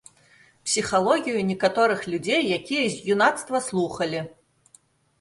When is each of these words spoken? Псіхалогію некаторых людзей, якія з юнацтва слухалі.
Псіхалогію 0.69 1.43
некаторых 1.51 2.01
людзей, 2.13 2.41
якія 2.59 2.89
з 2.97 3.17
юнацтва 3.19 3.57
слухалі. 3.71 4.29